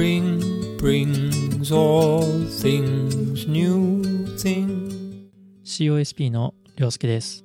[0.00, 4.00] Spring brings all things new
[4.38, 5.28] thing
[5.62, 7.44] COSP のりょうすけです。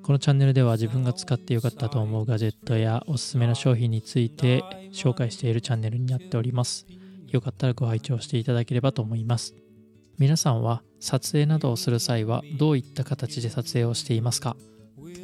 [0.00, 4.62] このチャンネルでは自分が使ってよかったと思うガジェットやおすすめの商品について
[4.92, 6.86] 紹介しているチャンネルになっております。
[7.26, 9.56] よかったらご拝聴していただければと思います。
[10.16, 14.54] 皆さんは撮影などをする際はどういった形で撮影をしていますか？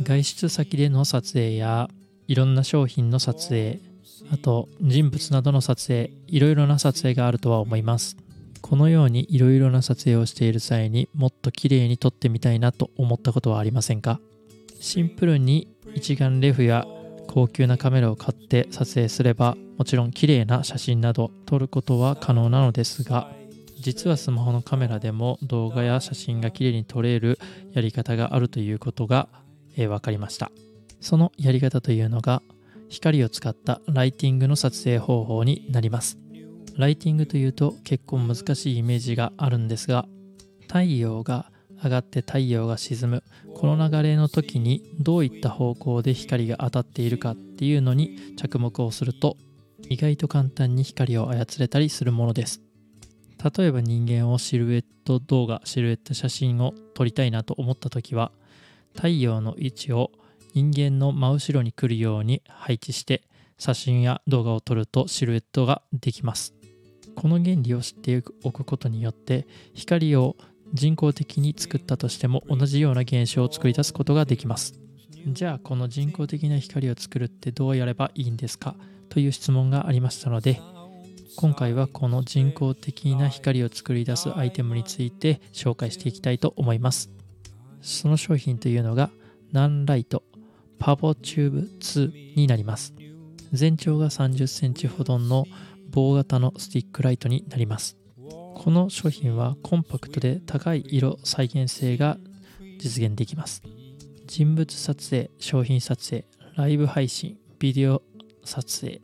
[0.02, 1.88] 外出先での撮影や
[2.26, 3.78] いろんな商品の撮影、
[4.32, 8.16] あと人物などの撮影、いろいろな撮影があるとは思います。
[8.60, 14.18] このようにいろいろな撮影をしている際にもっと綺麗に撮ってみたいなと思ったことはありませんか？
[14.80, 16.84] シンプルに一眼レフや
[17.28, 23.30] 高級なカメラを買って撮影すればもちろん綺麗な写真など撮ることは可能なのですが
[23.78, 27.38] 実はスマホのカメラでも動画や写真が綺麗に撮れる
[27.72, 29.28] やり方があるということが、
[29.77, 30.50] えー分かりました
[31.00, 32.42] そのやり方というのが
[32.88, 36.19] 光を使ったライティングの撮影方法になります。
[36.77, 40.06] ライティングというと結構難しいイメージがあるんですが
[40.62, 41.50] 太陽が
[41.83, 43.22] 上がって太陽が沈む
[43.55, 49.36] この流れの時にどういった方向で光が当たっているかっていうのに着目をすると
[49.89, 52.62] 意外と簡単に光を操れたりするものです。
[53.58, 58.33] 例えば人間をシルエット動画シルエット写真を撮りたいなと思った時は
[58.94, 60.11] 太陽の位置を
[60.56, 63.24] 人間の真後ろに来るように配置して
[63.58, 66.54] 写真や動画を撮るとシルエットができます。
[67.14, 70.34] この原理を知っておくことによって光を
[70.72, 74.80] 人工的に作ったとしても同じような現象を作り出すことができます。
[75.28, 78.77] じゃあこの人工的な光を作るってどうやればいいんですか？
[79.10, 80.62] という質問がありましたので
[81.36, 87.10] 今回はこの人工的な光を作り出すアイテムについて紹介していきたいと思います。
[87.82, 89.10] その商品というのが
[89.52, 90.22] ナンライト。
[90.78, 92.94] パボチューブ2になります。
[93.52, 95.46] 全長が30センチほどの
[95.91, 97.96] 棒型のスティックライトになります。
[98.55, 102.18] この商品はコンパクトで高い色再現性が
[102.78, 103.62] 実現できます。
[104.27, 106.24] 人物撮影商品撮影
[106.56, 108.02] ライブ配信ビデオ
[108.45, 109.01] 撮影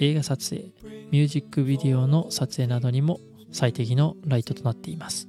[0.00, 0.72] 映画撮影
[1.10, 3.20] ミュージックビデオの撮影などにも
[3.52, 5.27] 最適のライトとなっています。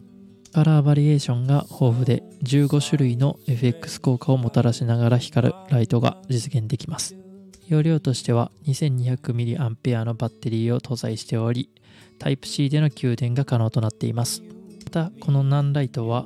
[0.53, 7.15] カラーバリエーションが豊富で15種類の FX 効果をもたらしながら光るライトが実現できます。
[7.67, 11.69] 容量としては 2200mAh のバッテリーを搭載しており
[12.17, 14.41] Type-C での給電が可能となっています。
[14.85, 16.25] またこのナンライトは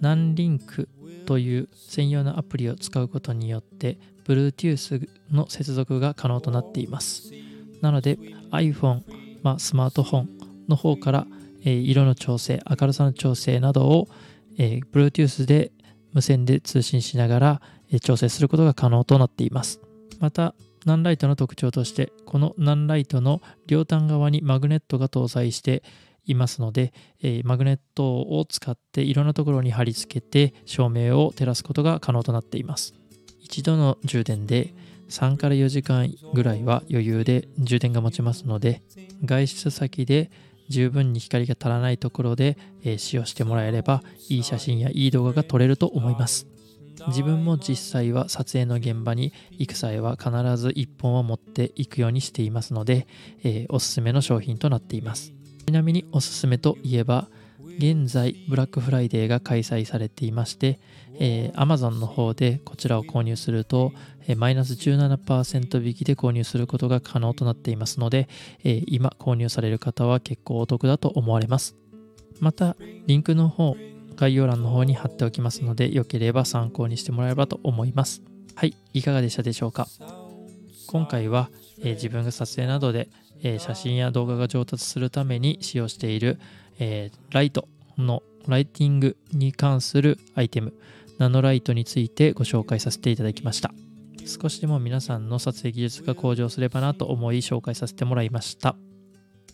[0.00, 0.88] ナンリンク
[1.26, 7.32] という専用のアプリを使うことによって Bluetooth の接続が可能となっています。
[7.80, 8.18] なので
[8.50, 9.02] iPhone、
[9.42, 10.28] まあ、スマートフォン
[10.68, 11.26] の方から、
[11.64, 14.08] え色の調整明るさの調整などを、
[14.58, 15.72] えー Bluetooth で
[16.12, 19.80] 無線で通信しながら、え調整することが可能となっています。
[20.18, 20.54] また
[20.86, 25.82] ナンライトの特徴としてこのナンライトの両端側にマグネットが搭載して
[26.24, 32.94] いますので、えマグネットを使っていろんなところに貼り付けて照明を照らすことが可能となっています。
[33.40, 34.74] 一度の充電で
[35.08, 38.82] 3から4時間ぐらいは余裕で充電が持ちますので
[39.24, 40.30] 外出先で
[40.70, 46.46] 十分に光が足らないところで、えー使用してもらえればいい写真やいい動画が撮れると思います。
[47.08, 53.06] 自分も実際は撮影の現場に行く際は必ず1本は持っていくようにしていますので、
[53.42, 55.32] えーおすすめの商品となっています。
[55.66, 57.28] ちなみにおすすめといえば
[57.78, 60.80] 現在ブラックフライデーが開催されていまして、
[61.18, 63.92] えー Amazon の方でこちらを購入すると、
[64.26, 68.28] えーマイナス17%引きで購入することが可能となっていますので、
[68.64, 71.76] えー今購入される方は結構お得だと思われます。
[72.40, 72.76] また
[73.06, 73.76] リンクの方
[74.16, 78.22] 概要欄の方に貼っておきますのでよければ参考にしてもらえればと思います。
[78.54, 79.86] はいいかがでしたでしょうか？
[80.86, 81.50] 今回は、
[81.80, 83.08] えー自分が撮影などで、
[83.42, 86.38] えー写真や動画が上達するために使用している、
[86.80, 90.74] えーライトのライティングに関するアイテム
[91.18, 93.70] ナノライトについてご紹介させていただきました。
[94.26, 98.74] 少しでも皆さんの撮影技術が向上すればなと思い紹介させてもらいました。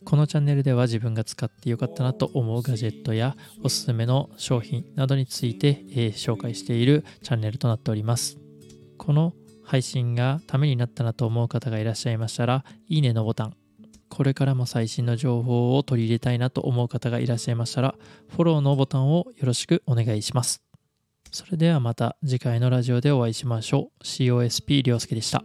[0.05, 8.39] このチャンネルでは自分が使ってよかったなと思うガジェットやおすすめの商品などについて、えー紹介しているチャンネルとなっております。
[8.97, 9.35] この
[9.65, 13.56] 配信がためになったなと思う方がいらっしゃいましたらいいねのボタン
[14.08, 17.94] これからも最新の情報を取り入れたいなと思う方がいらっしゃいましたら
[18.29, 20.62] フォローのボタンをよろしくお願いします。
[21.32, 24.05] それではまた次回のラジオでお会いしましょう。
[24.05, 25.44] COSP りょうすけでした。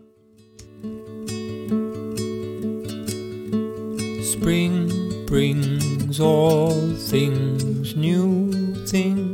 [4.21, 8.51] Spring brings all things new
[8.85, 9.30] things